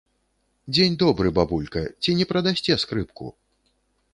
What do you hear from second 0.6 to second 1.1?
Дзень